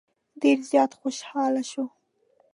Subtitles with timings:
[0.41, 1.85] ډېر زیات خوشاله شو.